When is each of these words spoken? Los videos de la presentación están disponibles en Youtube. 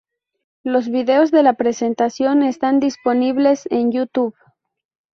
Los 0.63 0.89
videos 0.89 1.29
de 1.29 1.43
la 1.43 1.53
presentación 1.53 2.41
están 2.41 2.79
disponibles 2.79 3.67
en 3.69 3.91
Youtube. 3.91 4.33